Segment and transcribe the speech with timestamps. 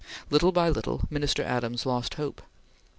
[0.31, 2.41] Little by little, Minister Adams lost hope.